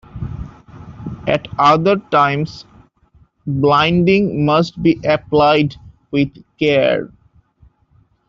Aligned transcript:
At 1.27 1.47
other 1.59 1.97
times, 1.97 2.65
blinding 3.45 4.43
must 4.43 4.81
be 4.81 4.99
applied 5.03 5.75
with 6.09 6.43
care. 6.57 7.11